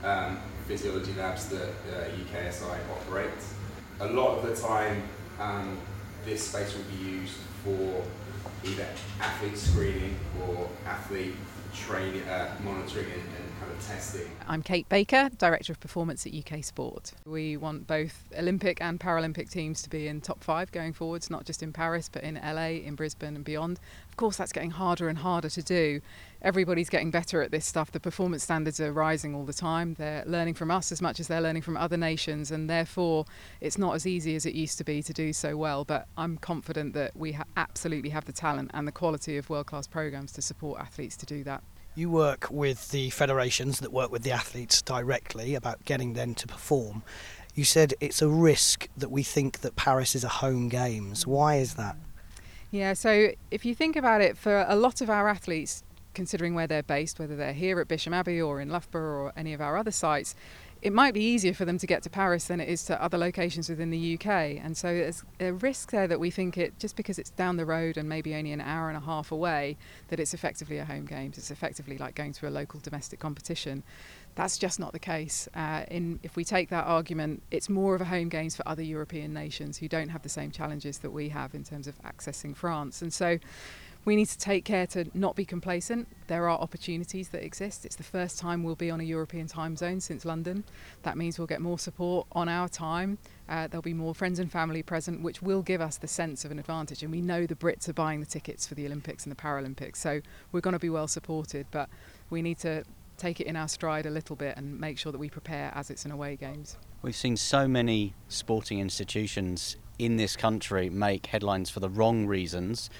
[0.04, 3.54] um, physiology labs that uh, UKSI operates.
[4.00, 5.02] A lot of the time,
[5.40, 5.78] um,
[6.24, 8.04] this space will be used for
[8.64, 8.86] either
[9.20, 10.16] athlete screening
[10.46, 11.34] or athlete
[11.84, 14.28] training, uh, monitoring and, and kind of testing.
[14.48, 17.12] I'm Kate Baker, Director of Performance at UK Sport.
[17.24, 21.44] We want both Olympic and Paralympic teams to be in top five going forwards, not
[21.44, 23.78] just in Paris, but in LA, in Brisbane, and beyond.
[24.16, 26.00] Of course, that's getting harder and harder to do.
[26.40, 27.92] Everybody's getting better at this stuff.
[27.92, 29.92] The performance standards are rising all the time.
[29.92, 33.26] They're learning from us as much as they're learning from other nations, and therefore,
[33.60, 35.84] it's not as easy as it used to be to do so well.
[35.84, 39.66] But I'm confident that we ha- absolutely have the talent and the quality of world
[39.66, 41.62] class programs to support athletes to do that.
[41.94, 46.46] You work with the federations that work with the athletes directly about getting them to
[46.46, 47.02] perform.
[47.54, 51.26] You said it's a risk that we think that Paris is a home games.
[51.26, 51.96] Why is that?
[52.70, 55.82] Yeah, so if you think about it, for a lot of our athletes,
[56.14, 59.52] considering where they're based, whether they're here at Bisham Abbey or in Loughborough or any
[59.52, 60.34] of our other sites,
[60.82, 63.18] it might be easier for them to get to Paris than it is to other
[63.18, 64.26] locations within the UK.
[64.62, 67.64] And so there's a risk there that we think it, just because it's down the
[67.64, 69.76] road and maybe only an hour and a half away,
[70.08, 71.38] that it's effectively a home games.
[71.38, 73.82] It's effectively like going to a local domestic competition.
[74.36, 75.48] That's just not the case.
[75.54, 78.82] Uh, in, if we take that argument, it's more of a home games for other
[78.82, 82.54] European nations who don't have the same challenges that we have in terms of accessing
[82.54, 83.00] France.
[83.00, 83.38] And so
[84.04, 86.06] we need to take care to not be complacent.
[86.26, 87.86] There are opportunities that exist.
[87.86, 90.64] It's the first time we'll be on a European time zone since London.
[91.02, 93.16] That means we'll get more support on our time.
[93.48, 96.50] Uh, there'll be more friends and family present, which will give us the sense of
[96.50, 97.02] an advantage.
[97.02, 99.96] And we know the Brits are buying the tickets for the Olympics and the Paralympics,
[99.96, 100.20] so
[100.52, 101.66] we're going to be well supported.
[101.70, 101.88] But
[102.28, 102.84] we need to
[103.16, 105.90] take it in our stride a little bit and make sure that we prepare as
[105.90, 106.76] it's an away games.
[107.02, 112.90] We've seen so many sporting institutions in this country make headlines for the wrong reasons.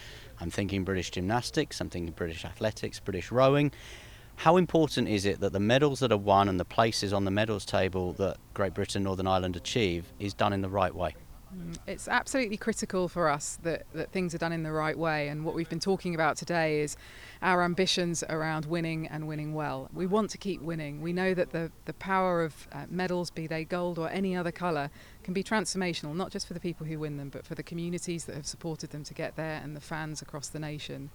[0.41, 3.73] I'm thinking British gymnastics, I'm thinking British athletics, British rowing.
[4.37, 7.31] How important is it that the medals that are won and the places on the
[7.31, 11.15] medals table that Great Britain, Northern Ireland achieve is done in the right way?
[11.55, 15.29] Mm, it's absolutely critical for us that, that things are done in the right way.
[15.29, 16.97] And what we've been talking about today is
[17.41, 19.89] our ambitions around winning and winning well.
[19.93, 21.01] We want to keep winning.
[21.01, 24.53] We know that the, the power of uh, medals, be they gold or any other
[24.53, 24.91] colour,
[25.23, 28.25] can be transformational, not just for the people who win them, but for the communities
[28.25, 31.11] that have supported them to get there and the fans across the nation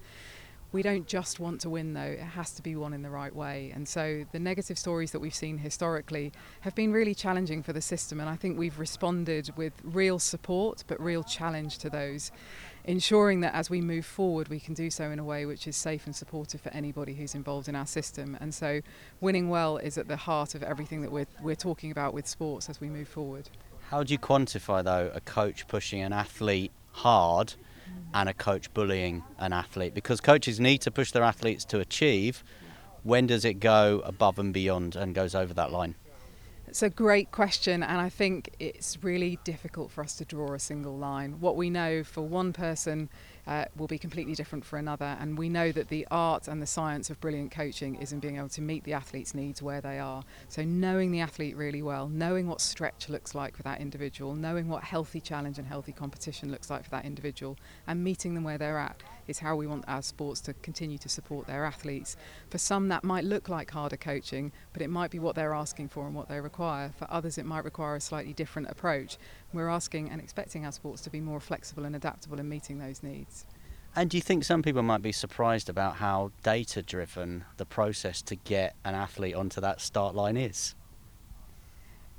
[0.71, 2.01] we don't just want to win though.
[2.01, 3.71] It has to be won in the right way.
[3.73, 6.31] And so the negative stories that we've seen historically
[6.61, 8.19] have been really challenging for the system.
[8.19, 12.31] And I think we've responded with real support but real challenge to those
[12.85, 15.75] ensuring that as we move forward we can do so in a way which is
[15.75, 18.37] safe and supportive for anybody who's involved in our system.
[18.39, 18.81] And so
[19.19, 22.69] winning well is at the heart of everything that we're, we're talking about with sports
[22.69, 23.49] as we move forward.
[23.89, 27.55] How do you quantify though a coach pushing an athlete hard
[28.13, 32.43] and a coach bullying an athlete because coaches need to push their athletes to achieve.
[33.03, 35.95] When does it go above and beyond and goes over that line?
[36.67, 40.59] It's a great question, and I think it's really difficult for us to draw a
[40.59, 41.41] single line.
[41.41, 43.09] What we know for one person
[43.51, 45.17] uh, will be completely different for another.
[45.19, 48.37] And we know that the art and the science of brilliant coaching is in being
[48.37, 50.23] able to meet the athlete's needs where they are.
[50.47, 54.69] So, knowing the athlete really well, knowing what stretch looks like for that individual, knowing
[54.69, 58.57] what healthy challenge and healthy competition looks like for that individual, and meeting them where
[58.57, 62.15] they're at is how we want our sports to continue to support their athletes.
[62.49, 65.89] For some, that might look like harder coaching, but it might be what they're asking
[65.89, 66.93] for and what they require.
[66.97, 69.17] For others, it might require a slightly different approach.
[69.53, 73.03] We're asking and expecting our sports to be more flexible and adaptable in meeting those
[73.03, 73.45] needs.
[73.95, 78.21] And do you think some people might be surprised about how data driven the process
[78.23, 80.75] to get an athlete onto that start line is?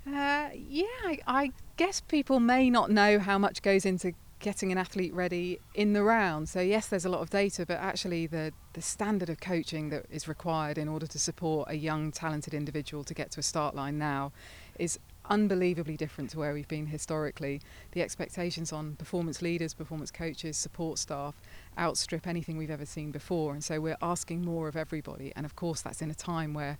[0.06, 4.78] Uh, yeah, I, I, guess people may not know how much goes into getting an
[4.78, 6.48] athlete ready in the round.
[6.48, 10.06] So yes, there's a lot of data, but actually the the standard of coaching that
[10.10, 13.74] is required in order to support a young, talented individual to get to a start
[13.74, 14.32] line now
[14.78, 17.60] is unbelievably different to where we've been historically.
[17.92, 21.40] The expectations on performance leaders, performance coaches, support staff
[21.78, 25.32] outstrip anything we've ever seen before, and so we're asking more of everybody.
[25.36, 26.78] And of course, that's in a time where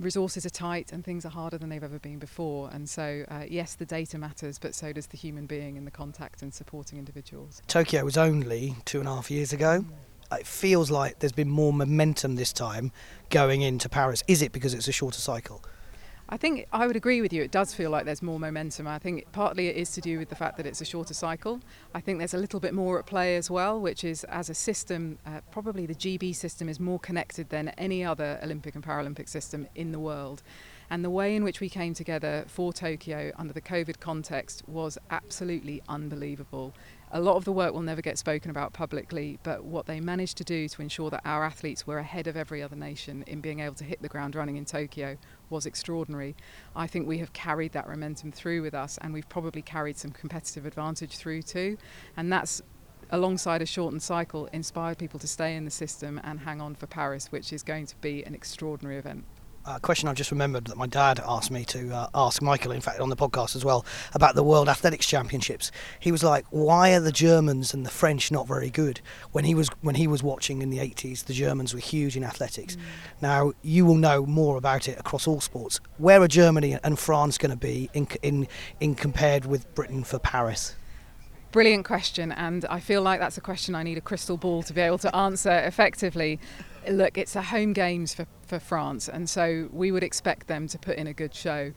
[0.00, 2.70] resources are tight and things are harder than they've ever been before.
[2.72, 5.90] And so, uh, yes, the data matters, but so does the human being and the
[5.90, 7.62] contact and supporting individuals.
[7.68, 9.84] Tokyo was only two and a half years ago.
[10.32, 12.92] It feels like there's been more momentum this time
[13.30, 14.22] going into Paris.
[14.28, 15.62] Is it because it's a shorter cycle?
[16.32, 17.42] I think I would agree with you.
[17.42, 18.86] It does feel like there's more momentum.
[18.86, 21.58] I think partly it is to do with the fact that it's a shorter cycle.
[21.92, 24.54] I think there's a little bit more at play as well, which is as a
[24.54, 29.28] system, uh, probably the GB system is more connected than any other Olympic and Paralympic
[29.28, 30.44] system in the world.
[30.88, 34.98] And the way in which we came together for Tokyo under the COVID context was
[35.10, 36.74] absolutely unbelievable.
[37.12, 40.36] A lot of the work will never get spoken about publicly, but what they managed
[40.36, 43.58] to do to ensure that our athletes were ahead of every other nation in being
[43.58, 45.16] able to hit the ground running in Tokyo
[45.48, 46.36] was extraordinary.
[46.76, 50.12] I think we have carried that momentum through with us, and we've probably carried some
[50.12, 51.78] competitive advantage through too.
[52.16, 52.62] And that's
[53.10, 56.86] alongside a shortened cycle, inspired people to stay in the system and hang on for
[56.86, 59.24] Paris, which is going to be an extraordinary event.
[59.66, 62.80] A question I've just remembered that my dad asked me to uh, ask Michael, in
[62.80, 65.70] fact, on the podcast as well, about the World Athletics Championships.
[65.98, 69.00] He was like, "Why are the Germans and the French not very good?"
[69.32, 72.24] When he was when he was watching in the 80s, the Germans were huge in
[72.24, 72.76] athletics.
[72.76, 72.80] Mm.
[73.20, 75.78] Now you will know more about it across all sports.
[75.98, 78.48] Where are Germany and France going to be in in
[78.80, 80.74] in compared with Britain for Paris?
[81.52, 84.72] Brilliant question, and I feel like that's a question I need a crystal ball to
[84.72, 86.38] be able to answer effectively.
[86.88, 90.78] Look, it's a home games for, for France, and so we would expect them to
[90.78, 91.72] put in a good show.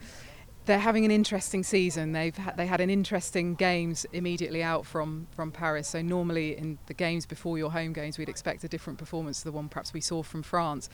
[0.65, 2.13] They're having an interesting season.
[2.13, 5.89] They've had, they had an interesting games immediately out from, from Paris.
[5.89, 9.45] So normally in the games before your home games, we'd expect a different performance to
[9.45, 10.89] the one perhaps we saw from France.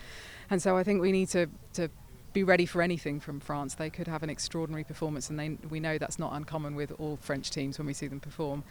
[0.50, 1.89] And so I think we need to, to
[2.34, 3.76] be ready for anything from France.
[3.76, 7.17] They could have an extraordinary performance, and they, we know that's not uncommon with all
[7.17, 8.63] French teams when we see them perform.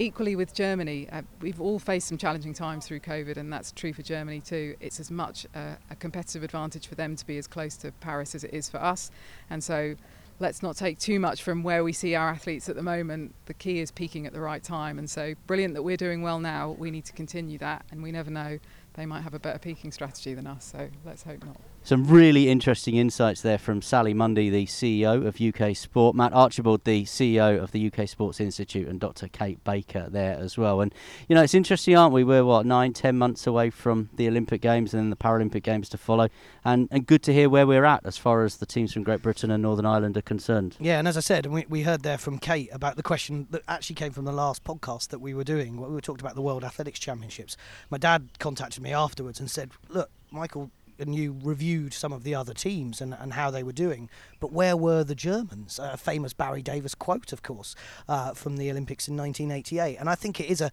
[0.00, 3.92] Equally with Germany, uh, we've all faced some challenging times through COVID, and that's true
[3.92, 4.74] for Germany too.
[4.80, 8.34] It's as much a, a competitive advantage for them to be as close to Paris
[8.34, 9.10] as it is for us,
[9.50, 9.96] and so
[10.38, 13.34] let's not take too much from where we see our athletes at the moment.
[13.44, 16.40] The key is peaking at the right time, and so brilliant that we're doing well
[16.40, 16.70] now.
[16.78, 18.58] We need to continue that, and we never know
[18.94, 20.64] they might have a better peaking strategy than us.
[20.64, 21.60] So let's hope not.
[21.82, 26.84] Some really interesting insights there from Sally Munday, the CEO of UK Sport, Matt Archibald,
[26.84, 29.28] the CEO of the UK Sports Institute, and Dr.
[29.28, 30.82] Kate Baker there as well.
[30.82, 30.94] And
[31.26, 32.22] you know, it's interesting, aren't we?
[32.22, 35.88] We're what nine, ten months away from the Olympic Games and then the Paralympic Games
[35.88, 36.28] to follow,
[36.66, 39.22] and and good to hear where we're at as far as the teams from Great
[39.22, 40.76] Britain and Northern Ireland are concerned.
[40.78, 43.62] Yeah, and as I said, we we heard there from Kate about the question that
[43.66, 45.80] actually came from the last podcast that we were doing.
[45.80, 47.56] We were talking about the World Athletics Championships.
[47.88, 52.34] My dad contacted me afterwards and said, "Look, Michael." And you reviewed some of the
[52.34, 54.08] other teams and, and how they were doing.
[54.38, 55.78] But where were the Germans?
[55.78, 57.74] A famous Barry Davies quote, of course,
[58.08, 59.96] uh, from the Olympics in 1988.
[59.96, 60.70] And I think it is a,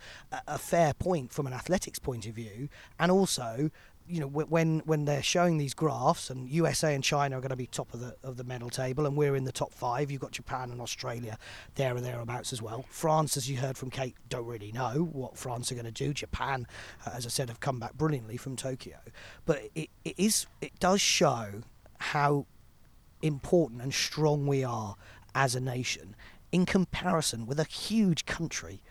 [0.47, 3.71] a fair point from an athletics point of view, and also
[4.07, 7.55] you know when when they're showing these graphs and USA and China are going to
[7.55, 10.21] be top of the of the medal table and we're in the top five you've
[10.21, 11.37] got Japan and Australia
[11.75, 12.85] there and thereabouts as well.
[12.89, 16.13] France as you heard from Kate don't really know what France are going to do.
[16.13, 16.67] Japan
[17.05, 18.97] uh, as I said have come back brilliantly from Tokyo.
[19.45, 21.61] But it, it is it does show
[21.99, 22.45] how
[23.21, 24.95] important and strong we are
[25.33, 26.15] as a nation
[26.51, 28.81] in comparison with a huge country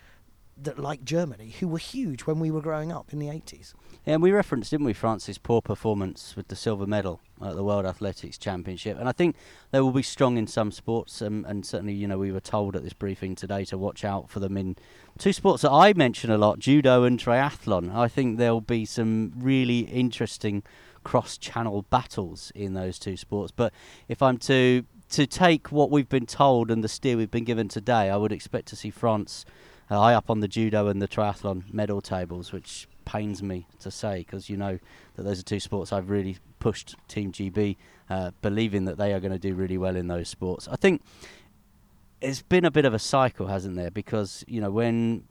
[0.56, 3.74] that like Germany who were huge when we were growing up in the 80s
[4.06, 7.64] yeah, and we referenced, didn't we, France's poor performance with the silver medal at the
[7.64, 8.96] World Athletics Championship.
[9.00, 9.34] And I think
[9.72, 11.20] they will be strong in some sports.
[11.20, 14.30] Um, and certainly, you know, we were told at this briefing today to watch out
[14.30, 14.76] for them in
[15.18, 17.92] two sports that I mention a lot judo and triathlon.
[17.92, 20.62] I think there'll be some really interesting
[21.02, 23.50] cross channel battles in those two sports.
[23.50, 23.72] But
[24.06, 27.68] if I'm to to take what we've been told and the steer we've been given
[27.68, 29.44] today, I would expect to see France
[29.94, 34.18] high up on the judo and the triathlon medal tables, which pains me to say
[34.18, 34.78] because you know
[35.14, 37.76] that those are two sports I've really pushed Team GB,
[38.10, 40.68] uh, believing that they are going to do really well in those sports.
[40.68, 41.02] I think
[42.20, 43.90] it's been a bit of a cycle, hasn't there?
[43.90, 45.24] Because you know when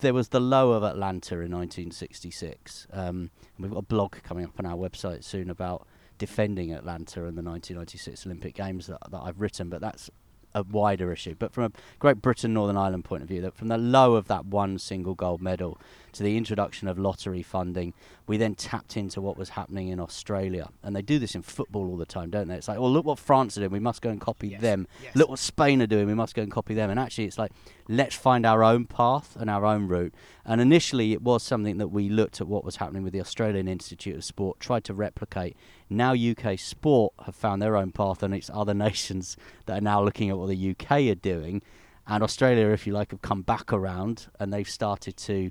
[0.00, 4.52] there was the low of Atlanta in 1966, um, we've got a blog coming up
[4.58, 5.86] on our website soon about
[6.18, 10.10] defending Atlanta and the 1996 Olympic Games that, that I've written, but that's
[10.54, 11.34] a wider issue.
[11.38, 14.28] But from a Great Britain Northern Ireland point of view, that from the low of
[14.28, 15.78] that one single gold medal
[16.12, 17.92] to the introduction of lottery funding,
[18.26, 20.70] we then tapped into what was happening in Australia.
[20.82, 22.56] And they do this in football all the time, don't they?
[22.56, 24.60] It's like, well, look what France are doing, we must go and copy yes.
[24.60, 24.86] them.
[25.02, 25.14] Yes.
[25.14, 26.90] Look what Spain are doing, we must go and copy them.
[26.90, 27.52] And actually, it's like,
[27.88, 30.14] let's find our own path and our own route.
[30.44, 33.68] And initially, it was something that we looked at what was happening with the Australian
[33.68, 35.56] Institute of Sport, tried to replicate.
[35.90, 40.02] Now, UK sport have found their own path, and it's other nations that are now
[40.02, 41.62] looking at what the UK are doing.
[42.06, 45.50] And Australia, if you like, have come back around and they've started to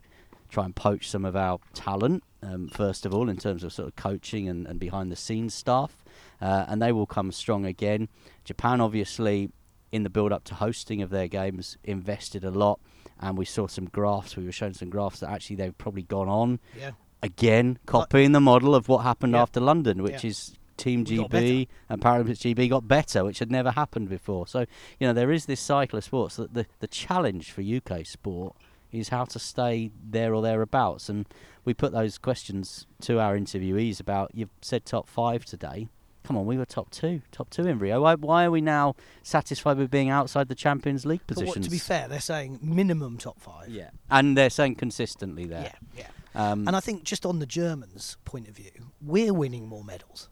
[0.50, 3.88] try and poach some of our talent, um, first of all, in terms of sort
[3.88, 6.04] of coaching and, and behind the scenes stuff.
[6.41, 8.08] Uh, and they will come strong again.
[8.43, 9.52] Japan, obviously,
[9.91, 12.80] in the build up to hosting of their games, invested a lot.
[13.19, 16.30] And we saw some graphs, we were shown some graphs that actually they've probably gone
[16.30, 16.60] on.
[16.78, 16.91] Yeah.
[17.24, 19.42] Again, copying the model of what happened yeah.
[19.42, 20.30] after London, which yeah.
[20.30, 24.48] is Team we GB and Paralympics GB got better, which had never happened before.
[24.48, 24.62] So,
[25.00, 28.56] you know, there is this cycle of sports that the, the challenge for UK sport
[28.92, 31.10] is how to stay there or thereabouts.
[31.10, 31.26] And
[31.65, 35.90] we put those questions to our interviewees about, you've said top five today.
[36.24, 38.02] come on, we were top two, top two in Rio.
[38.02, 41.56] Why, why are we now satisfied with being outside the Champions League positions?
[41.58, 43.70] what, to be fair, they're saying minimum top five.
[43.70, 43.90] Yeah.
[44.10, 45.74] And they're saying consistently there.
[45.96, 46.08] Yeah, yeah.
[46.38, 50.29] Um, and I think just on the Germans' point of view, we're winning more medals.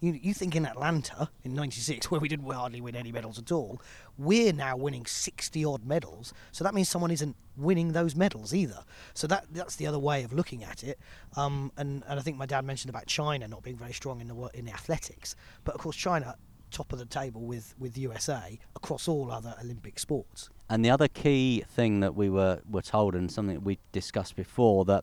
[0.00, 3.50] You, you think in Atlanta in '96, where we didn't hardly win any medals at
[3.50, 3.80] all,
[4.18, 6.34] we're now winning 60 odd medals.
[6.52, 8.84] So that means someone isn't winning those medals either.
[9.14, 10.98] So that that's the other way of looking at it.
[11.34, 14.28] Um, and, and I think my dad mentioned about China not being very strong in
[14.28, 15.34] the in the athletics,
[15.64, 16.36] but of course China
[16.70, 20.50] top of the table with with USA across all other Olympic sports.
[20.70, 24.36] And the other key thing that we were, were told, and something that we discussed
[24.36, 25.02] before, that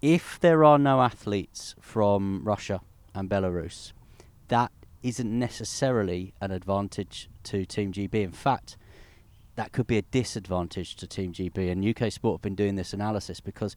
[0.00, 2.80] if there are no athletes from Russia
[3.14, 3.92] and Belarus,
[4.48, 4.70] that
[5.02, 8.14] isn't necessarily an advantage to Team GB.
[8.14, 8.76] In fact,
[9.56, 11.70] that could be a disadvantage to Team GB.
[11.70, 13.76] And UK Sport have been doing this analysis because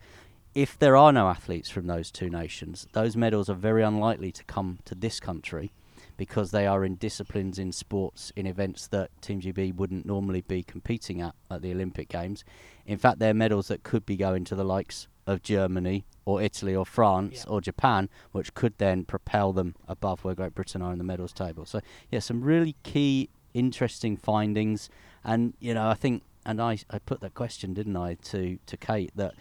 [0.54, 4.44] if there are no athletes from those two nations, those medals are very unlikely to
[4.44, 5.72] come to this country
[6.18, 10.62] because they are in disciplines in sports in events that Team GB wouldn't normally be
[10.62, 12.44] competing at at the Olympic Games.
[12.86, 16.76] In fact, they're medals that could be going to the likes of Germany or Italy
[16.76, 20.98] or France or Japan, which could then propel them above where Great Britain are in
[20.98, 21.66] the medals table.
[21.66, 24.90] So, yeah, some really key, interesting findings.
[25.24, 28.78] And, you know, I think, and I, I put that question, didn't I, to, to
[28.78, 29.34] Kate, that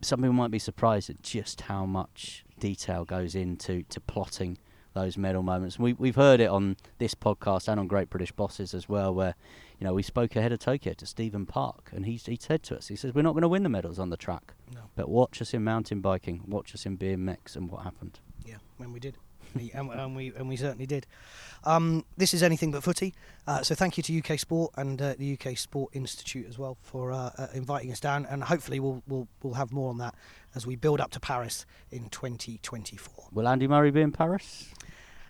[0.00, 4.58] some people might be surprised at just how much detail goes into to plotting
[4.94, 5.78] those medal moments.
[5.78, 9.34] We, we've heard it on this podcast and on Great British Bosses as well, where
[9.78, 12.76] you know we spoke ahead of Tokyo to Stephen Park, and he he said to
[12.76, 14.80] us, he says we're not going to win the medals on the track, No.
[14.96, 18.20] but watch us in mountain biking, watch us in BMX, and what happened.
[18.46, 19.16] Yeah, when we did.
[19.72, 21.06] And, and we and we certainly did.
[21.62, 23.14] Um, this is anything but footy.
[23.46, 26.76] Uh, so thank you to UK Sport and uh, the UK Sport Institute as well
[26.82, 30.16] for uh, uh, inviting us down, and hopefully we'll we'll we'll have more on that
[30.56, 33.28] as we build up to Paris in 2024.
[33.32, 34.70] Will Andy Murray be in Paris?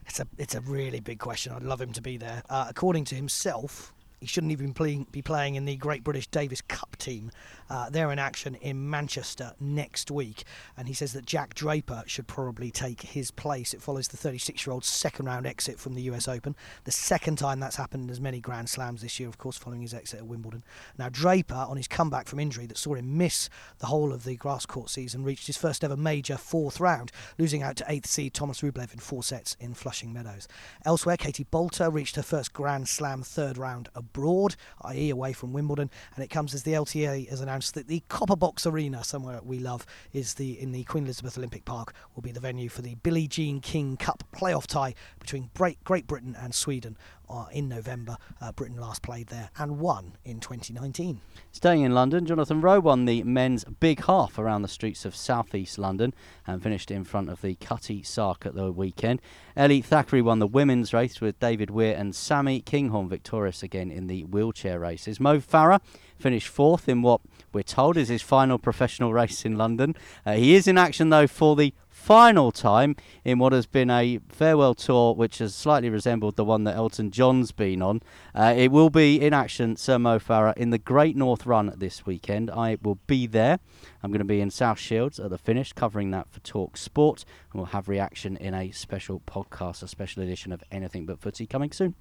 [0.07, 1.53] It's a it's a really big question.
[1.53, 2.43] I'd love him to be there.
[2.49, 6.63] Uh, according to himself, he shouldn't even playing, be playing in the Great British Davis
[6.63, 7.31] Cup team.
[7.69, 10.45] Uh, they're in action in Manchester next week,
[10.77, 13.75] and he says that Jack Draper should probably take his place.
[13.75, 16.29] It follows the 36-year-old's second round exit from the U.S.
[16.29, 16.55] Open,
[16.85, 19.83] the second time that's happened in as many Grand Slams this year, of course, following
[19.83, 20.62] his exit at Wimbledon.
[20.99, 23.49] Now Draper, on his comeback from injury that saw him miss
[23.79, 27.62] the whole of the grass court season, reached his first ever major fourth round, losing
[27.62, 30.49] out to eighth seed Thomas Rublev in four sets in Flushing Meadows.
[30.85, 35.91] Elsewhere, Katie Boulter reached her first Grand Slam third round abroad, i.e., away from Wimbledon,
[36.15, 39.61] and it comes as the LTA has announced that the Copper Box Arena, somewhere we
[39.61, 42.97] love, is the in the Queen Elizabeth Olympic Park, will be the venue for the
[42.97, 46.97] Billie Jean King Cup playoff tie between Great Britain and Sweden
[47.29, 48.17] uh, in November.
[48.41, 51.21] Uh, Britain last played there and won in 2019.
[51.53, 55.79] Staying in London, Jonathan Rowe won the men's big half around the streets of southeast
[55.79, 56.13] London
[56.47, 59.21] and finished in front of the Cutty Sark at the weekend.
[59.57, 64.09] Ellie Thackery won the women's race with David Weir and Sammi Kinghorn victorious again in
[64.09, 65.21] the wheelchair races.
[65.21, 65.81] Mo Farah
[66.19, 67.21] finished fourth in what
[67.55, 69.95] we're told is his final professional race in London.
[70.27, 72.95] Uh, he is in action though for the final time
[73.25, 77.11] in what has been a farewell tour which has slightly resembled the one that Elton
[77.11, 78.03] John's been on.
[78.35, 82.05] Uh, it will be in action, Sir Mo Farah, in the Great North Run this
[82.05, 82.51] weekend.
[82.51, 83.59] I will be there.
[84.03, 87.25] I'm going to be in South Shields at the finish, covering that for Talk Sport,
[87.53, 91.47] and we'll have reaction in a special podcast, a special edition of Anything But Footy
[91.47, 91.95] coming soon.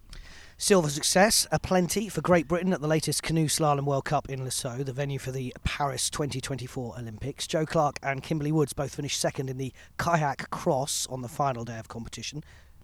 [0.58, 4.86] Silver success, aplenty for Great Britain at the latest Canoe Slalom World Cup in Lascaux,
[4.86, 7.48] the venue for the Paris 2024 Olympics.
[7.48, 11.66] Joe Clarke and Kimberley Woods both finished second in the kayak cross on the final
[11.66, 12.44] day of competition.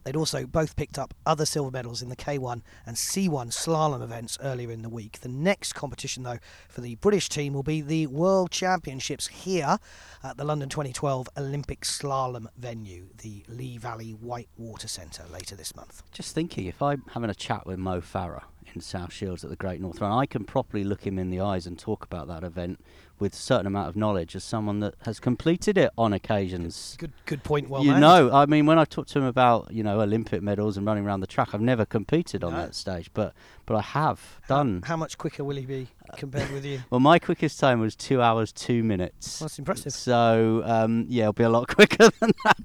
[0.10, 4.39] They'd also both picked up other silver medals in the K1 and C1 slalom events
[4.41, 5.20] earlier in the week.
[5.22, 9.78] The next competition, though, for the British team will be the World Championships here
[10.24, 16.01] at the London 2012 Olympic slalom venue, the Lee Valley Whitewater Centre, later this month.
[16.12, 19.55] Just thinking, if I'm having a chat with Mo Farah in South Shields at the
[19.55, 22.43] Great North Run, I can properly look him in the eyes and talk about that
[22.43, 22.84] event
[23.20, 26.95] with a certain amount of knowledge as someone that has completed it on occasions.
[26.97, 27.70] Good, good point.
[27.70, 27.99] Well, you made.
[27.99, 31.05] know, I mean, when I talk to him about you know Olympic medals and running
[31.05, 32.59] around the track, I've never competed on No.
[32.59, 33.34] that stage, but
[33.65, 34.84] but I have done.
[34.86, 36.82] How much quicker will he be compared with you?
[36.89, 39.39] Well, my quickest time was two hours two minutes.
[39.39, 39.93] That's impressive.
[39.93, 42.57] So um, yeah, it'll be a lot quicker than that.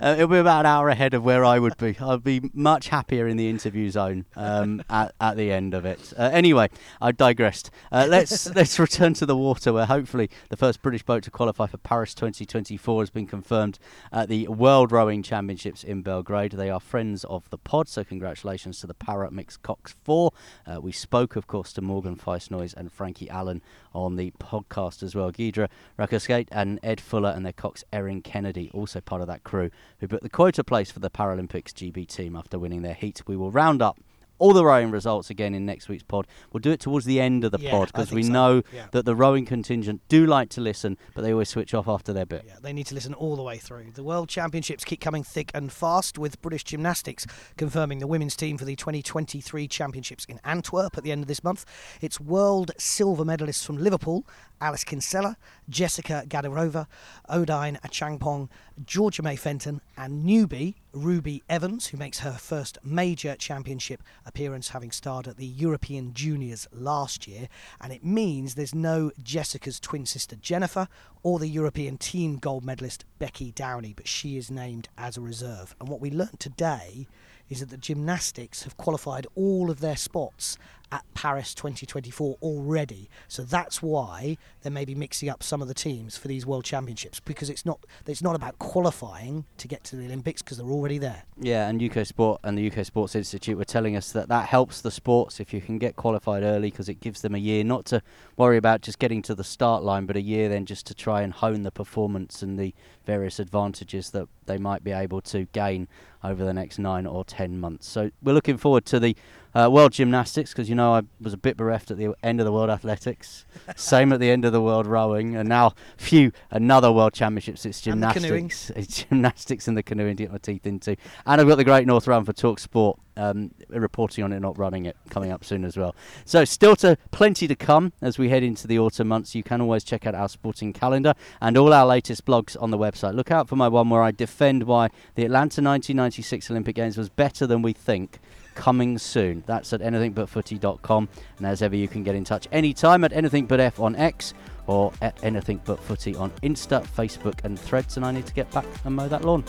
[0.00, 1.96] Uh, it'll be about an hour ahead of where I would be.
[1.98, 6.12] I'll be much happier in the interview zone um, at at the end of it.
[6.16, 6.68] Uh, anyway,
[7.00, 7.70] I digressed.
[7.90, 11.66] Uh, let's let's return to the water, where hopefully the first British boat to qualify
[11.66, 13.78] for Paris 2024 has been confirmed
[14.12, 16.52] at the World Rowing Championships in Belgrade.
[16.52, 20.32] They are friends of the pod, so congratulations to the Para Mixed Cox Four.
[20.66, 23.62] Uh, we spoke, of course, to Morgan Feisnoise and Frankie Allen
[23.94, 25.32] on the podcast as well.
[25.32, 25.68] Giedre
[25.98, 29.70] Rakauskaite and Ed Fuller and their cox Erin Kennedy, also part of that crew,
[30.00, 33.22] who booked the quota place for the Paralympics GB team after winning their heat.
[33.26, 33.98] We will round up
[34.42, 36.26] all the rowing results again in next week's pod.
[36.52, 38.32] We'll do it towards the end of the Yeah, pod because we so.
[38.32, 38.86] know Yeah.
[38.90, 42.26] that the rowing contingent do like to listen, but they always switch off after their
[42.26, 42.44] bit.
[42.46, 43.92] Yeah, They need to listen all the way through.
[43.94, 47.24] The World Championships keep coming thick and fast, with British Gymnastics
[47.56, 51.44] confirming the women's team for the 2023 Championships in Antwerp at the end of this
[51.44, 51.64] month.
[52.00, 54.26] It's world silver medalists from Liverpool,
[54.62, 55.36] Alice Kinsella,
[55.68, 56.86] Jessica Gadirova,
[57.28, 58.48] Ondine Achampong,
[58.84, 64.92] Georgia May Fenton, and newbie Ruby Evans, who makes her first major championship appearance, having
[64.92, 67.48] starred at the European Juniors last year.
[67.80, 70.86] And it means there's no Jessica's twin sister Jennifer
[71.24, 75.74] or the European team gold medalist Becky Downie, but she is named as a reserve.
[75.80, 77.08] And what we learnt today
[77.52, 80.56] is that the gymnastics have qualified all of their spots
[80.92, 83.08] at Paris 2024 already.
[83.26, 86.64] So that's why they may be mixing up some of the teams for these World
[86.64, 90.66] Championships because it's not it's not about qualifying to get to the Olympics because they're
[90.66, 91.24] already there.
[91.40, 94.82] Yeah, and UK Sport and the UK Sports Institute were telling us that that helps
[94.82, 97.86] the sports if you can get qualified early because it gives them a year not
[97.86, 98.02] to
[98.36, 101.22] worry about just getting to the start line, but a year then just to try
[101.22, 102.74] and hone the performance and the
[103.06, 105.88] various advantages that they might be able to gain
[106.24, 107.86] over the next nine or ten months.
[107.86, 109.16] So we're looking forward to the
[109.54, 112.46] uh, World Gymnastics because you know I was a bit bereft at the end of
[112.46, 113.44] the World Athletics,
[113.76, 117.66] same at the end of the World Rowing, and now phew another World Championships.
[117.66, 120.96] It's gymnastics, it's gymnastics and the canoeing to get my teeth into,
[121.26, 122.98] and I've got the Great North Run for Talk Sport.
[123.14, 125.94] Um, reporting on it, not running it, coming up soon as well.
[126.24, 129.34] So, still to plenty to come as we head into the autumn months.
[129.34, 132.78] You can always check out our sporting calendar and all our latest blogs on the
[132.78, 133.14] website.
[133.14, 137.10] Look out for my one where I defend why the Atlanta 1996 Olympic Games was
[137.10, 138.18] better than we think.
[138.54, 139.42] Coming soon.
[139.46, 141.08] That's at anythingbutfooty.com.
[141.38, 144.34] And as ever, you can get in touch anytime at anythingbutf on X
[144.66, 147.96] or at anythingbutfooty on Insta, Facebook, and Threads.
[147.96, 149.44] And I need to get back and mow that lawn.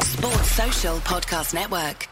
[0.00, 2.08] Sports Social Podcast Network.